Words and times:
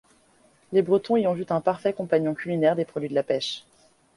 Les 0.71 0.81
Bretons 0.81 1.15
y 1.15 1.27
ont 1.27 1.35
vu 1.35 1.45
un 1.51 1.61
parfait 1.61 1.93
compagnon 1.93 2.33
culinaire 2.33 2.75
des 2.75 2.85
produits 2.85 3.09
de 3.09 3.13
la 3.13 3.21
pêche. 3.21 3.65